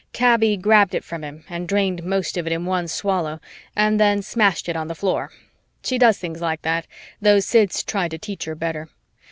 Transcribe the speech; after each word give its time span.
Kaby 0.13 0.57
grabbed 0.57 0.95
it 0.95 1.03
from 1.03 1.23
him 1.23 1.43
and 1.47 1.67
drained 1.67 2.01
most 2.03 2.35
of 2.35 2.47
it 2.47 2.51
in 2.51 2.65
one 2.65 2.87
swallow 2.87 3.39
and 3.75 3.99
then 3.99 4.23
smashed 4.23 4.67
it 4.67 4.75
on 4.75 4.87
the 4.87 4.95
floor. 4.95 5.29
She 5.83 5.99
does 5.99 6.17
things 6.17 6.41
like 6.41 6.63
that, 6.63 6.87
though 7.21 7.39
Sid's 7.39 7.83
tried 7.83 8.09
to 8.09 8.17
teach 8.17 8.45
her 8.45 8.55
better. 8.55 8.89